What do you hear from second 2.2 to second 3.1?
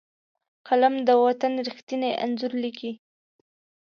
انځور لیکي